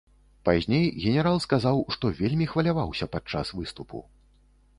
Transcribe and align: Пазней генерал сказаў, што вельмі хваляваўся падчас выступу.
Пазней 0.47 0.87
генерал 1.03 1.37
сказаў, 1.45 1.77
што 1.97 2.05
вельмі 2.23 2.49
хваляваўся 2.55 3.05
падчас 3.13 3.47
выступу. 3.61 4.05